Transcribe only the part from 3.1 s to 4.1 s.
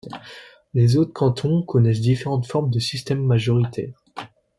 majoritaire.